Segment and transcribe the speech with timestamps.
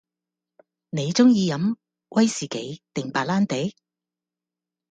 [0.89, 1.75] 你鐘意飲
[2.09, 3.75] 威士忌定白蘭地？